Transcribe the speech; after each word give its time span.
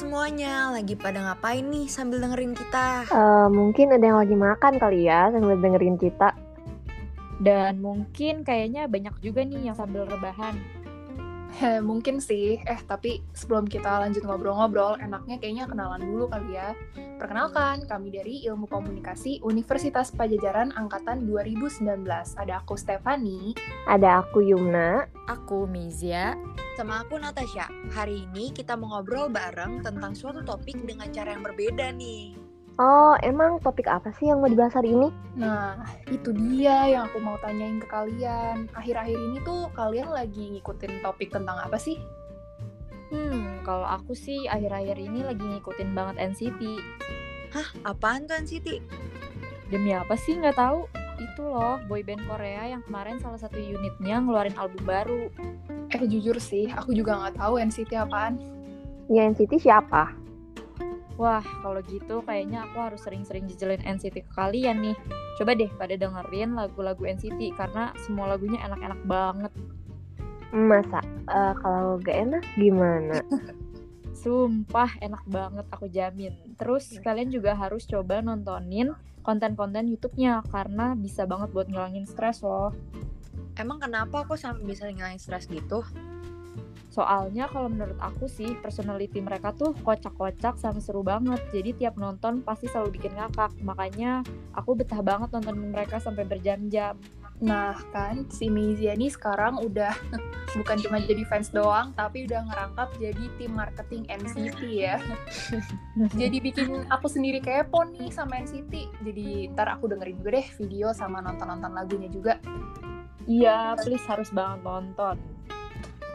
semuanya, 0.00 0.72
lagi 0.72 0.96
pada 0.96 1.20
ngapain 1.20 1.60
nih 1.60 1.84
sambil 1.84 2.24
dengerin 2.24 2.56
kita? 2.56 3.04
Uh, 3.12 3.52
mungkin 3.52 3.92
ada 3.92 4.00
yang 4.00 4.16
lagi 4.16 4.32
makan 4.32 4.80
kali 4.80 5.04
ya 5.04 5.28
sambil 5.28 5.60
dengerin 5.60 6.00
kita. 6.00 6.32
Dan 7.36 7.84
mungkin 7.84 8.40
kayaknya 8.40 8.88
banyak 8.88 9.12
juga 9.20 9.44
nih 9.44 9.68
yang 9.68 9.76
sambil 9.76 10.08
rebahan. 10.08 10.56
He, 11.58 11.82
mungkin 11.82 12.22
sih, 12.22 12.62
eh 12.62 12.80
tapi 12.86 13.20
sebelum 13.34 13.66
kita 13.66 14.06
lanjut 14.06 14.22
ngobrol-ngobrol, 14.22 14.96
enaknya 15.02 15.36
kayaknya 15.42 15.64
kenalan 15.66 16.02
dulu 16.02 16.30
kali 16.30 16.54
ya. 16.54 16.72
Perkenalkan, 17.18 17.84
kami 17.84 18.08
dari 18.14 18.40
Ilmu 18.48 18.70
Komunikasi 18.70 19.44
Universitas 19.44 20.08
Pajajaran 20.14 20.72
Angkatan 20.72 21.28
2019. 21.28 22.06
Ada 22.38 22.64
aku 22.64 22.80
Stefani. 22.80 23.52
Ada 23.84 24.24
aku 24.24 24.40
Yumna. 24.40 25.04
Aku 25.28 25.68
Mizia. 25.68 26.32
Sama 26.80 27.04
aku 27.04 27.20
Natasha. 27.20 27.68
Hari 27.92 28.24
ini 28.30 28.56
kita 28.56 28.72
mau 28.72 28.96
ngobrol 28.96 29.28
bareng 29.28 29.84
tentang 29.84 30.16
suatu 30.16 30.40
topik 30.40 30.80
dengan 30.88 31.12
cara 31.12 31.36
yang 31.36 31.44
berbeda 31.44 31.92
nih. 31.92 32.49
Oh, 32.80 33.12
emang 33.20 33.60
topik 33.60 33.84
apa 33.92 34.08
sih 34.16 34.32
yang 34.32 34.40
mau 34.40 34.48
dibahas 34.48 34.72
hari 34.72 34.96
ini? 34.96 35.12
Nah, 35.36 35.84
itu 36.08 36.32
dia 36.32 36.88
yang 36.88 37.12
aku 37.12 37.20
mau 37.20 37.36
tanyain 37.44 37.76
ke 37.76 37.84
kalian. 37.84 38.72
Akhir-akhir 38.72 39.20
ini 39.20 39.36
tuh 39.44 39.68
kalian 39.76 40.08
lagi 40.08 40.56
ngikutin 40.56 41.04
topik 41.04 41.28
tentang 41.28 41.60
apa 41.60 41.76
sih? 41.76 42.00
Hmm, 43.12 43.60
kalau 43.68 43.84
aku 43.84 44.16
sih 44.16 44.48
akhir-akhir 44.48 44.96
ini 44.96 45.20
lagi 45.20 45.44
ngikutin 45.44 45.92
banget 45.92 46.32
NCT. 46.32 46.80
Hah, 47.52 47.68
apaan 47.84 48.24
tuh 48.24 48.40
NCT? 48.40 48.80
Demi 49.68 49.92
apa 49.92 50.16
sih 50.16 50.40
nggak 50.40 50.56
tahu? 50.56 50.88
Itu 51.20 51.52
loh, 51.52 51.84
boyband 51.84 52.24
Korea 52.24 52.64
yang 52.64 52.80
kemarin 52.88 53.20
salah 53.20 53.36
satu 53.36 53.60
unitnya 53.60 54.24
ngeluarin 54.24 54.56
album 54.56 54.88
baru. 54.88 55.28
Eh 55.92 56.00
jujur 56.08 56.40
sih, 56.40 56.72
aku 56.72 56.96
juga 56.96 57.12
nggak 57.12 57.44
tahu 57.44 57.60
NCT 57.60 57.92
apaan. 57.92 58.40
Ya 59.12 59.28
NCT 59.28 59.68
siapa? 59.68 60.29
Wah, 61.20 61.44
kalau 61.60 61.84
gitu 61.84 62.24
kayaknya 62.24 62.64
aku 62.64 62.80
harus 62.80 63.04
sering-sering 63.04 63.44
jejelin 63.44 63.84
NCT 63.84 64.24
ke 64.24 64.32
kalian 64.32 64.80
nih. 64.80 64.96
Coba 65.36 65.52
deh 65.52 65.68
pada 65.76 65.92
dengerin 65.92 66.56
lagu-lagu 66.56 67.04
NCT 67.04 67.60
karena 67.60 67.92
semua 68.08 68.32
lagunya 68.32 68.56
enak-enak 68.64 69.00
banget. 69.04 69.52
Masa? 70.48 71.04
Uh, 71.28 71.52
kalau 71.60 72.00
gak 72.00 72.24
enak 72.24 72.40
gimana? 72.56 73.20
Sumpah 74.24 74.96
enak 75.04 75.20
banget 75.28 75.66
aku 75.68 75.92
jamin. 75.92 76.32
Terus 76.56 76.88
iya. 76.96 77.04
kalian 77.04 77.28
juga 77.28 77.52
harus 77.52 77.84
coba 77.84 78.24
nontonin 78.24 78.96
konten-konten 79.20 79.92
YouTube-nya 79.92 80.40
karena 80.48 80.96
bisa 80.96 81.28
banget 81.28 81.52
buat 81.52 81.68
ngilangin 81.68 82.08
stres 82.08 82.40
loh. 82.40 82.72
Emang 83.60 83.76
kenapa 83.76 84.24
kok 84.24 84.40
sampai 84.40 84.64
bisa 84.64 84.88
ngilangin 84.88 85.20
stres 85.20 85.44
gitu? 85.52 85.84
Soalnya 86.90 87.46
kalau 87.46 87.70
menurut 87.70 87.96
aku 88.02 88.26
sih 88.26 88.58
personality 88.58 89.22
mereka 89.22 89.54
tuh 89.54 89.72
kocak-kocak 89.86 90.58
sama 90.58 90.82
seru 90.82 91.06
banget. 91.06 91.38
Jadi 91.54 91.86
tiap 91.86 91.94
nonton 91.94 92.42
pasti 92.42 92.66
selalu 92.66 92.98
bikin 92.98 93.14
ngakak. 93.14 93.54
Makanya 93.62 94.26
aku 94.58 94.74
betah 94.74 94.98
banget 94.98 95.30
nonton 95.30 95.70
mereka 95.70 96.02
sampai 96.02 96.26
berjam-jam. 96.26 96.98
Nah 97.40 97.72
kan 97.94 98.28
si 98.28 98.52
Mizia 98.52 98.92
ini 98.92 99.08
sekarang 99.08 99.62
udah 99.62 99.94
bukan 100.58 100.76
cuma 100.82 101.00
jadi 101.00 101.24
fans 101.24 101.48
doang 101.54 101.94
tapi 101.94 102.28
udah 102.28 102.42
ngerangkap 102.50 102.90
jadi 102.98 103.24
tim 103.38 103.54
marketing 103.54 104.02
NCT 104.10 104.60
ya. 104.66 104.98
jadi 106.20 106.36
bikin 106.42 106.90
aku 106.90 107.06
sendiri 107.06 107.38
kepo 107.38 107.86
nih 107.86 108.10
sama 108.10 108.42
NCT. 108.42 108.74
Jadi 109.06 109.54
ntar 109.54 109.70
aku 109.78 109.86
dengerin 109.88 110.18
juga 110.18 110.30
deh 110.42 110.46
video 110.58 110.90
sama 110.90 111.22
nonton-nonton 111.22 111.70
lagunya 111.70 112.10
juga. 112.10 112.36
Iya, 113.30 113.78
please 113.78 114.04
harus 114.10 114.34
banget 114.34 114.60
nonton. 114.66 115.39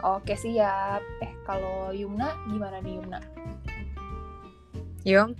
Oke 0.04 0.36
siap. 0.36 1.00
Eh 1.24 1.32
kalau 1.48 1.94
Yumna 1.96 2.36
gimana 2.50 2.82
nih 2.84 3.00
Yumna? 3.00 3.20
Yung? 5.06 5.38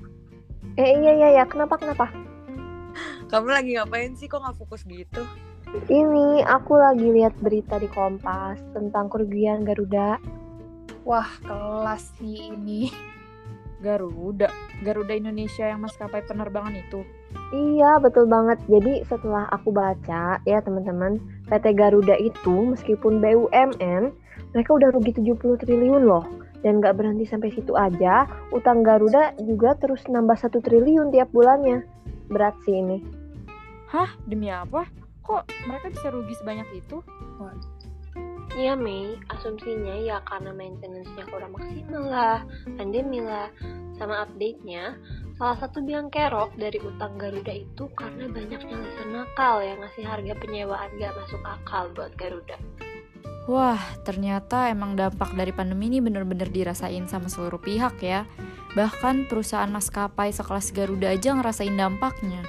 Eh 0.78 0.92
iya 1.02 1.12
iya 1.18 1.30
ya 1.42 1.44
kenapa 1.50 1.76
kenapa? 1.82 2.14
Kamu 3.28 3.50
lagi 3.50 3.76
ngapain 3.76 4.14
sih 4.14 4.30
kok 4.30 4.40
nggak 4.40 4.56
fokus 4.56 4.86
gitu? 4.86 5.26
Ini 5.90 6.46
aku 6.48 6.78
lagi 6.80 7.10
lihat 7.10 7.36
berita 7.42 7.76
di 7.82 7.90
Kompas 7.90 8.62
tentang 8.72 9.12
kerugian 9.12 9.66
Garuda. 9.66 10.22
Wah 11.04 11.28
kelas 11.44 12.16
sih 12.22 12.54
ini. 12.54 12.88
Garuda, 13.84 14.50
Garuda 14.82 15.14
Indonesia 15.14 15.68
yang 15.68 15.84
maskapai 15.84 16.24
penerbangan 16.24 16.74
itu. 16.80 17.04
Iya 17.56 18.04
betul 18.04 18.28
banget. 18.28 18.60
Jadi 18.68 19.08
setelah 19.08 19.48
aku 19.48 19.72
baca 19.72 20.44
ya 20.44 20.60
teman-teman, 20.60 21.24
PT 21.48 21.72
Garuda 21.72 22.20
itu 22.20 22.76
meskipun 22.76 23.24
BUMN 23.24 24.12
mereka 24.52 24.72
udah 24.76 24.92
rugi 24.92 25.16
70 25.16 25.64
triliun 25.64 26.04
loh. 26.04 26.28
Dan 26.60 26.82
gak 26.82 26.98
berhenti 26.98 27.30
sampai 27.30 27.54
situ 27.54 27.78
aja, 27.78 28.26
utang 28.50 28.82
Garuda 28.82 29.38
juga 29.38 29.78
terus 29.78 30.02
nambah 30.10 30.36
satu 30.36 30.60
triliun 30.60 31.14
tiap 31.14 31.30
bulannya. 31.32 31.86
Berat 32.28 32.58
sih 32.66 32.76
ini. 32.76 33.00
Hah? 33.88 34.10
Demi 34.26 34.50
apa? 34.50 34.90
Kok 35.22 35.46
mereka 35.70 35.94
bisa 35.94 36.10
rugi 36.10 36.34
sebanyak 36.42 36.66
itu? 36.74 37.06
Iya 38.56 38.74
Mei, 38.74 39.20
asumsinya 39.30 40.00
ya 40.00 40.24
karena 40.26 40.56
maintenance-nya 40.56 41.28
kurang 41.28 41.52
maksimal 41.52 42.08
lah, 42.08 42.40
pandemi 42.80 43.20
lah, 43.20 43.52
sama 44.00 44.24
update-nya, 44.24 44.96
salah 45.36 45.58
satu 45.60 45.84
biang 45.84 46.08
kerok 46.08 46.56
dari 46.56 46.80
utang 46.80 47.20
Garuda 47.20 47.52
itu 47.52 47.92
karena 47.92 48.32
banyaknya 48.32 48.76
lesan 48.80 49.10
nakal 49.12 49.60
yang 49.60 49.84
ngasih 49.84 50.04
harga 50.08 50.34
penyewaan 50.40 50.90
gak 50.96 51.12
masuk 51.12 51.42
akal 51.44 51.92
buat 51.92 52.16
Garuda. 52.16 52.56
Wah, 53.46 53.78
ternyata 54.02 54.74
emang 54.74 54.98
dampak 54.98 55.38
dari 55.38 55.54
pandemi 55.54 55.92
ini 55.92 56.02
bener-bener 56.02 56.50
dirasain 56.50 57.06
sama 57.06 57.30
seluruh 57.30 57.62
pihak 57.62 58.02
ya. 58.02 58.26
Bahkan 58.74 59.30
perusahaan 59.30 59.70
maskapai 59.70 60.34
sekelas 60.34 60.74
Garuda 60.74 61.14
aja 61.14 61.38
ngerasain 61.38 61.76
dampaknya. 61.76 62.42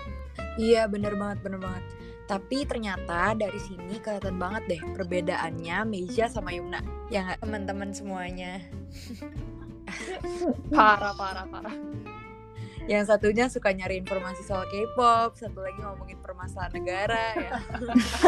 Iya, 0.56 0.88
bener 0.88 1.18
banget, 1.18 1.44
bener 1.44 1.60
banget. 1.60 1.84
Tapi 2.26 2.64
ternyata 2.64 3.36
dari 3.36 3.60
sini 3.60 4.00
kelihatan 4.00 4.40
banget 4.40 4.62
deh 4.66 4.82
perbedaannya 4.82 5.84
Meja 5.84 6.26
sama 6.32 6.50
Yuna. 6.54 6.80
Ya 7.12 7.22
nggak 7.22 7.44
teman-teman 7.44 7.92
semuanya. 7.92 8.64
parah, 10.74 11.14
parah, 11.14 11.46
parah. 11.46 11.76
Yang 12.86 13.10
satunya 13.10 13.50
suka 13.50 13.74
nyari 13.74 13.98
informasi 13.98 14.46
soal 14.46 14.62
K-pop, 14.70 15.34
satu 15.34 15.58
lagi 15.58 15.82
ngomongin 15.82 16.22
permasalahan 16.22 16.70
negara 16.70 17.24
ya. 17.34 17.52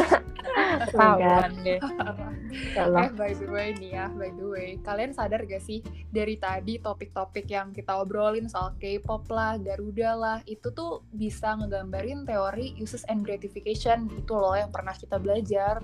Tahuan 0.90 1.62
deh. 1.62 1.78
eh 1.78 3.10
by 3.14 3.32
the 3.38 3.46
way 3.46 3.70
nih 3.78 3.94
ya, 3.94 4.06
by 4.10 4.34
the 4.34 4.46
way, 4.50 4.68
kalian 4.82 5.14
sadar 5.14 5.46
gak 5.46 5.62
sih 5.62 5.78
dari 6.10 6.34
tadi 6.42 6.82
topik-topik 6.82 7.46
yang 7.46 7.70
kita 7.70 8.02
obrolin 8.02 8.50
soal 8.50 8.74
K-pop 8.82 9.30
lah, 9.30 9.62
Garuda 9.62 10.18
lah, 10.18 10.38
itu 10.42 10.74
tuh 10.74 11.06
bisa 11.14 11.54
ngegambarin 11.54 12.26
teori 12.26 12.74
uses 12.82 13.06
and 13.06 13.22
gratification 13.22 14.10
itu 14.10 14.34
loh 14.34 14.58
yang 14.58 14.74
pernah 14.74 14.94
kita 14.94 15.22
belajar. 15.22 15.78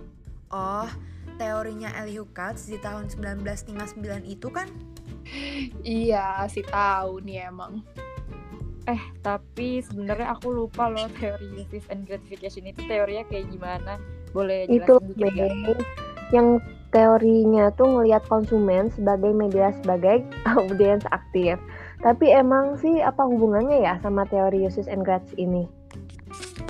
Oh, 0.50 0.90
teorinya 1.38 1.94
Elihu 2.02 2.26
Katz 2.34 2.66
di 2.66 2.78
tahun 2.82 3.06
1959 3.06 4.02
itu 4.26 4.48
kan? 4.50 4.66
iya, 5.86 6.42
sih 6.50 6.66
tahu 6.66 7.22
nih 7.22 7.48
emang. 7.48 7.80
Eh, 8.84 9.02
tapi 9.24 9.80
sebenarnya 9.80 10.36
aku 10.36 10.52
lupa 10.52 10.92
loh 10.92 11.08
teori 11.16 11.56
uses 11.56 11.88
and 11.88 12.04
gratification 12.04 12.68
itu 12.68 12.84
teorinya 12.84 13.24
kayak 13.32 13.48
gimana. 13.48 13.96
Boleh 14.36 14.68
jelasin 14.68 14.84
itu 14.84 14.94
dikit 15.16 15.78
Yang 16.32 16.48
teorinya 16.92 17.72
tuh 17.74 17.88
ngelihat 17.88 18.22
konsumen 18.28 18.92
sebagai 18.92 19.32
media 19.32 19.72
sebagai 19.80 20.20
audiens 20.60 21.04
aktif. 21.08 21.56
Tapi 22.04 22.28
emang 22.28 22.76
sih 22.76 23.00
apa 23.00 23.24
hubungannya 23.24 23.80
ya 23.80 23.96
sama 24.04 24.28
teori 24.28 24.68
uses 24.68 24.84
and 24.84 25.00
grats 25.00 25.32
ini? 25.40 25.64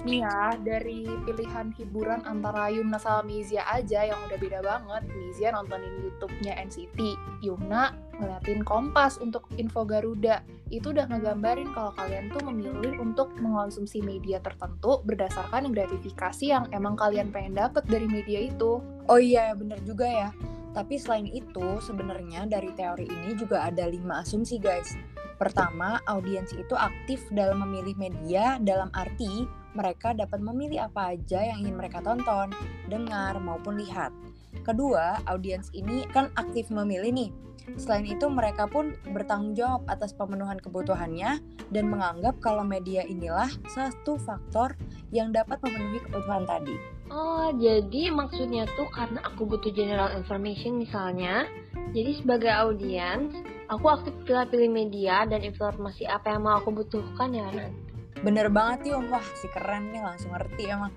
Nih 0.05 0.21
ya 0.21 0.53
dari 0.61 1.09
pilihan 1.25 1.73
hiburan 1.81 2.21
antara 2.29 2.69
Yumna 2.69 3.01
sama 3.01 3.25
Mizia 3.25 3.65
aja 3.65 4.05
yang 4.05 4.21
udah 4.29 4.37
beda 4.37 4.61
banget. 4.61 5.03
Mizia 5.17 5.49
nontonin 5.57 6.05
YouTube-nya 6.05 6.61
NCT, 6.61 6.99
Yumna 7.41 7.97
ngeliatin 8.21 8.63
Kompas 8.63 9.17
untuk 9.19 9.49
info 9.57 9.83
Garuda. 9.89 10.45
Itu 10.69 10.93
udah 10.93 11.09
ngegambarin 11.09 11.73
kalau 11.73 11.97
kalian 11.97 12.31
tuh 12.31 12.45
memilih 12.47 13.01
untuk 13.01 13.33
mengonsumsi 13.41 14.05
media 14.05 14.39
tertentu 14.45 15.01
berdasarkan 15.09 15.73
gratifikasi 15.73 16.45
yang 16.45 16.69
emang 16.71 16.95
kalian 16.95 17.33
pengen 17.33 17.57
dapet 17.57 17.83
dari 17.89 18.07
media 18.07 18.45
itu. 18.45 18.85
Oh 19.09 19.21
iya, 19.21 19.57
bener 19.57 19.81
juga 19.83 20.07
ya. 20.07 20.29
Tapi 20.75 20.99
selain 20.99 21.31
itu, 21.31 21.79
sebenarnya 21.81 22.51
dari 22.51 22.69
teori 22.75 23.07
ini 23.07 23.39
juga 23.39 23.67
ada 23.67 23.87
lima 23.87 24.21
asumsi 24.21 24.59
guys. 24.61 24.99
Pertama, 25.39 25.99
audiens 26.07 26.51
itu 26.55 26.75
aktif 26.75 27.23
dalam 27.31 27.63
memilih 27.63 27.95
media 27.99 28.59
dalam 28.63 28.91
arti 28.95 29.64
mereka 29.75 30.15
dapat 30.15 30.41
memilih 30.41 30.87
apa 30.87 31.19
aja 31.19 31.43
yang 31.43 31.67
ingin 31.67 31.77
mereka 31.77 32.01
tonton, 32.01 32.55
dengar, 32.89 33.37
maupun 33.43 33.77
lihat. 33.79 34.15
Kedua, 34.63 35.21
audiens 35.27 35.69
ini 35.75 36.07
kan 36.15 36.31
aktif 36.39 36.71
memilih 36.71 37.11
nih. 37.11 37.31
Selain 37.75 38.05
itu, 38.05 38.29
mereka 38.29 38.69
pun 38.69 38.93
bertanggung 39.11 39.57
jawab 39.57 39.83
atas 39.89 40.13
pemenuhan 40.13 40.61
kebutuhannya 40.61 41.41
dan 41.73 41.85
menganggap 41.89 42.37
kalau 42.39 42.61
media 42.61 43.03
inilah 43.09 43.49
satu 43.73 44.21
faktor 44.21 44.77
yang 45.11 45.33
dapat 45.33 45.59
memenuhi 45.65 46.01
kebutuhan 46.05 46.45
tadi. 46.45 46.77
Oh, 47.09 47.53
jadi 47.57 48.13
maksudnya 48.13 48.69
tuh 48.77 48.89
karena 48.93 49.21
aku 49.25 49.49
butuh 49.49 49.73
general 49.73 50.13
information 50.13 50.77
misalnya. 50.81 51.49
Jadi 51.97 52.21
sebagai 52.21 52.53
audiens, 52.53 53.33
aku 53.73 53.87
aktif 53.93 54.13
pilih-pilih 54.29 54.71
media 54.73 55.25
dan 55.25 55.41
informasi 55.41 56.05
apa 56.05 56.37
yang 56.37 56.45
mau 56.45 56.61
aku 56.61 56.73
butuhkan 56.73 57.33
ya, 57.33 57.49
Nan. 57.49 57.94
Bener 58.25 58.49
banget 58.49 58.89
Yum, 58.89 59.13
wah 59.13 59.25
si 59.37 59.47
keren 59.53 59.93
nih 59.93 60.01
langsung 60.01 60.33
ngerti 60.33 60.73
emang. 60.73 60.93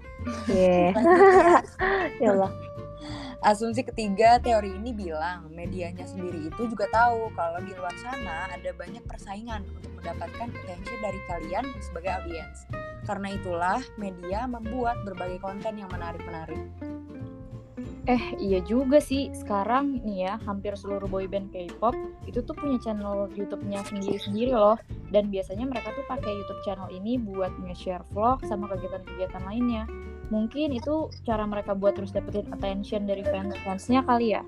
Yeah. 0.48 0.96
ya 2.24 2.32
Allah. 2.32 2.52
Asumsi 3.44 3.86
ketiga 3.86 4.42
teori 4.42 4.74
ini 4.74 4.96
bilang 4.96 5.52
medianya 5.54 6.08
sendiri 6.10 6.50
itu 6.50 6.72
juga 6.72 6.90
tahu 6.90 7.30
kalau 7.38 7.62
di 7.62 7.70
luar 7.78 7.94
sana 8.02 8.50
ada 8.50 8.74
banyak 8.74 9.06
persaingan 9.06 9.62
untuk 9.78 9.92
mendapatkan 10.02 10.50
attention 10.50 11.00
dari 11.04 11.20
kalian 11.30 11.66
sebagai 11.84 12.12
audiens. 12.18 12.66
Karena 13.06 13.28
itulah 13.36 13.80
media 14.00 14.50
membuat 14.50 15.04
berbagai 15.06 15.44
konten 15.44 15.78
yang 15.78 15.92
menarik-menarik. 15.94 16.64
Eh 18.08 18.40
iya 18.40 18.64
juga 18.64 19.04
sih, 19.04 19.36
sekarang 19.36 20.00
nih 20.00 20.32
ya 20.32 20.34
hampir 20.48 20.74
seluruh 20.80 21.12
boyband 21.12 21.52
K-pop 21.52 21.92
itu 22.24 22.40
tuh 22.40 22.56
punya 22.56 22.80
channel 22.80 23.28
YouTube-nya 23.36 23.84
sendiri-sendiri 23.84 24.56
loh. 24.56 24.80
Dan 25.08 25.32
biasanya 25.32 25.64
mereka 25.64 25.96
tuh 25.96 26.04
pakai 26.08 26.32
YouTube 26.36 26.62
channel 26.68 26.90
ini 26.92 27.16
buat 27.16 27.52
nge-share 27.64 28.04
vlog 28.12 28.44
sama 28.44 28.68
kegiatan-kegiatan 28.72 29.44
lainnya. 29.48 29.88
Mungkin 30.28 30.76
itu 30.76 31.08
cara 31.24 31.48
mereka 31.48 31.72
buat 31.72 31.96
terus 31.96 32.12
dapetin 32.12 32.52
attention 32.52 33.08
dari 33.08 33.24
fans-fansnya 33.24 34.04
kali 34.04 34.36
ya. 34.36 34.44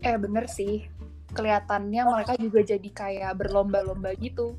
Eh 0.00 0.16
bener 0.16 0.48
sih, 0.48 0.88
kelihatannya 1.36 2.02
mereka 2.08 2.32
juga 2.40 2.60
jadi 2.64 2.88
kayak 2.88 3.32
berlomba-lomba 3.36 4.16
gitu. 4.16 4.56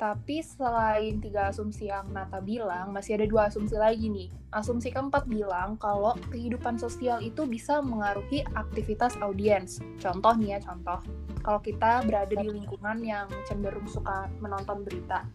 Tapi 0.00 0.40
selain 0.40 1.20
tiga 1.20 1.52
asumsi 1.52 1.92
yang 1.92 2.08
Nata 2.08 2.40
bilang, 2.40 2.88
masih 2.88 3.20
ada 3.20 3.28
dua 3.28 3.52
asumsi 3.52 3.76
lagi 3.76 4.08
nih. 4.08 4.32
Asumsi 4.48 4.88
keempat 4.88 5.28
bilang 5.28 5.76
kalau 5.76 6.16
kehidupan 6.32 6.80
sosial 6.80 7.20
itu 7.20 7.44
bisa 7.44 7.84
mengaruhi 7.84 8.40
aktivitas 8.56 9.20
audiens. 9.20 9.84
Contoh 10.00 10.32
nih 10.40 10.56
ya, 10.56 10.58
contoh. 10.64 11.04
Kalau 11.44 11.60
kita 11.60 12.00
berada 12.08 12.32
di 12.32 12.48
lingkungan 12.48 13.04
yang 13.04 13.28
cenderung 13.44 13.84
suka 13.84 14.32
menonton 14.40 14.88
berita, 14.88 15.28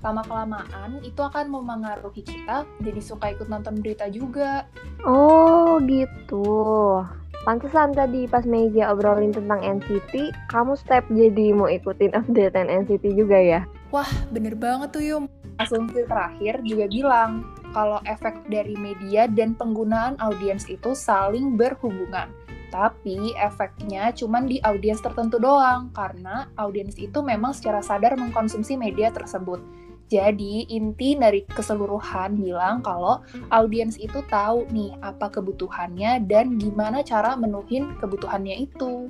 lama-kelamaan 0.00 1.04
itu 1.04 1.20
akan 1.20 1.52
memengaruhi 1.52 2.24
kita 2.24 2.64
jadi 2.80 3.00
suka 3.04 3.36
ikut 3.36 3.52
nonton 3.52 3.84
berita 3.84 4.08
juga. 4.08 4.64
Oh, 5.04 5.76
gitu. 5.84 7.04
Pantesan 7.44 7.94
tadi 7.94 8.26
pas 8.26 8.42
meja 8.42 8.90
obrolin 8.90 9.30
tentang 9.30 9.62
NCT, 9.62 10.34
kamu 10.50 10.72
step 10.74 11.04
jadi 11.12 11.54
mau 11.54 11.70
ikutin 11.70 12.16
update 12.16 12.58
NCT 12.58 13.14
juga 13.14 13.38
ya? 13.38 13.60
Wah, 13.96 14.12
bener 14.28 14.52
banget 14.52 14.92
tuh 14.92 15.00
Yum. 15.00 15.24
Asumsi 15.56 16.04
terakhir 16.04 16.60
juga 16.68 16.84
bilang 16.84 17.48
kalau 17.72 17.96
efek 18.04 18.44
dari 18.44 18.76
media 18.76 19.24
dan 19.24 19.56
penggunaan 19.56 20.20
audiens 20.20 20.68
itu 20.68 20.92
saling 20.92 21.56
berhubungan. 21.56 22.28
Tapi 22.68 23.32
efeknya 23.40 24.12
cuma 24.12 24.44
di 24.44 24.60
audiens 24.60 25.00
tertentu 25.00 25.40
doang, 25.40 25.88
karena 25.96 26.44
audiens 26.60 27.00
itu 27.00 27.24
memang 27.24 27.56
secara 27.56 27.80
sadar 27.80 28.20
mengkonsumsi 28.20 28.76
media 28.76 29.08
tersebut. 29.08 29.64
Jadi 30.12 30.68
inti 30.76 31.16
dari 31.16 31.48
keseluruhan 31.48 32.36
bilang 32.36 32.84
kalau 32.84 33.24
audiens 33.48 33.96
itu 33.96 34.20
tahu 34.28 34.68
nih 34.76 34.92
apa 35.00 35.32
kebutuhannya 35.32 36.20
dan 36.28 36.60
gimana 36.60 37.00
cara 37.00 37.32
menuhin 37.32 37.96
kebutuhannya 37.96 38.60
itu. 38.60 39.08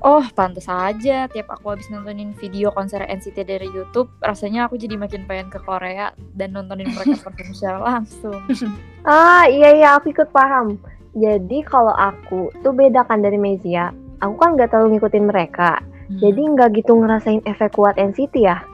Oh, 0.00 0.24
pantas 0.32 0.64
aja. 0.64 1.28
Tiap 1.28 1.48
aku 1.50 1.70
habis 1.70 1.88
nontonin 1.88 2.32
video 2.34 2.72
konser 2.72 3.00
NCT 3.02 3.44
dari 3.44 3.68
YouTube, 3.68 4.08
rasanya 4.18 4.64
aku 4.64 4.74
jadi 4.74 4.96
makin 4.96 5.24
pengen 5.24 5.48
ke 5.48 5.60
Korea 5.60 6.10
dan 6.34 6.52
nontonin 6.52 6.88
mereka 6.88 7.20
perform 7.24 7.52
secara 7.52 7.78
langsung. 7.78 8.40
Ah, 9.04 9.44
iya 9.44 9.76
iya 9.76 9.88
aku 9.94 10.08
ikut 10.10 10.32
paham. 10.32 10.80
Jadi 11.12 11.60
kalau 11.62 11.92
aku 11.92 12.48
tuh 12.60 12.72
beda 12.72 13.04
kan 13.04 13.20
dari 13.20 13.36
Mezia. 13.36 13.92
Aku 14.18 14.36
kan 14.36 14.56
nggak 14.56 14.70
terlalu 14.70 14.96
ngikutin 14.96 15.24
mereka. 15.26 15.80
Jadi 16.10 16.42
nggak 16.42 16.74
gitu 16.74 16.96
ngerasain 16.96 17.44
efek 17.44 17.76
kuat 17.76 17.94
NCT 17.94 18.34
ya. 18.40 18.64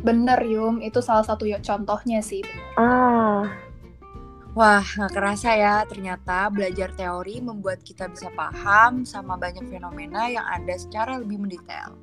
Bener 0.00 0.44
Yum, 0.44 0.80
itu 0.80 1.00
salah 1.00 1.24
satu 1.24 1.44
ya- 1.44 1.60
contohnya 1.60 2.20
sih. 2.20 2.44
Ah, 2.76 3.48
Wah, 4.54 4.86
nggak 4.86 5.10
kerasa 5.10 5.50
ya, 5.58 5.82
ternyata 5.82 6.46
belajar 6.46 6.94
teori 6.94 7.42
membuat 7.42 7.82
kita 7.82 8.06
bisa 8.06 8.30
paham 8.38 9.02
sama 9.02 9.34
banyak 9.34 9.66
fenomena 9.66 10.30
yang 10.30 10.46
ada 10.46 10.78
secara 10.78 11.18
lebih 11.18 11.42
mendetail. 11.42 11.98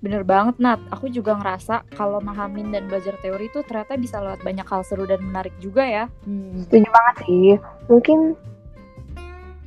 Bener 0.00 0.24
banget, 0.24 0.56
Nat. 0.64 0.80
Aku 0.88 1.12
juga 1.12 1.36
ngerasa 1.36 1.84
kalau 1.92 2.24
mahamin 2.24 2.72
dan 2.72 2.88
belajar 2.88 3.20
teori 3.20 3.52
itu 3.52 3.60
ternyata 3.68 4.00
bisa 4.00 4.18
lewat 4.24 4.40
banyak 4.40 4.64
hal 4.64 4.80
seru 4.80 5.04
dan 5.04 5.20
menarik 5.20 5.52
juga 5.60 5.84
ya. 5.84 6.04
Hmm. 6.24 6.64
setuju 6.64 6.88
banget 6.88 7.16
sih. 7.28 7.48
Mungkin 7.86 8.18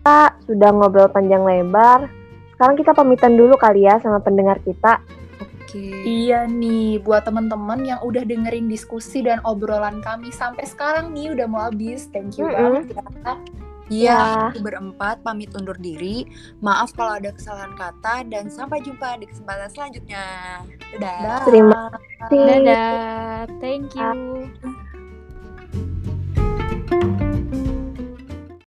kita 0.02 0.20
sudah 0.50 0.70
ngobrol 0.74 1.08
panjang 1.14 1.46
lebar. 1.46 2.10
Sekarang 2.58 2.76
kita 2.82 2.98
pamitan 2.98 3.38
dulu 3.38 3.56
kali 3.62 3.86
ya 3.86 4.02
sama 4.02 4.18
pendengar 4.26 4.58
kita. 4.66 5.06
Oke. 5.66 5.90
Iya 6.06 6.46
nih, 6.46 7.02
buat 7.02 7.26
teman-teman 7.26 7.82
yang 7.82 7.98
udah 8.06 8.22
dengerin 8.22 8.70
diskusi 8.70 9.26
dan 9.26 9.42
obrolan 9.42 9.98
kami 10.06 10.30
sampai 10.30 10.62
sekarang 10.70 11.10
nih 11.10 11.34
udah 11.34 11.50
mau 11.50 11.66
habis. 11.66 12.06
Thank 12.14 12.38
you 12.38 12.46
Mm-mm. 12.46 12.86
banget 12.86 13.02
ya. 13.26 13.36
Iya, 13.86 14.18
Ya. 14.54 14.62
berempat 14.62 15.22
pamit 15.22 15.54
undur 15.54 15.78
diri. 15.78 16.26
Maaf 16.62 16.94
kalau 16.98 17.22
ada 17.22 17.30
kesalahan 17.30 17.74
kata 17.78 18.26
dan 18.30 18.50
sampai 18.50 18.82
jumpa 18.82 19.18
di 19.22 19.30
kesempatan 19.30 19.70
selanjutnya. 19.70 20.26
Dadah. 20.98 21.22
Dah. 21.22 21.42
Terima 21.46 21.82
kasih. 21.94 22.46
Dadah. 22.66 23.46
Thank 23.62 23.94
you. 23.94 24.82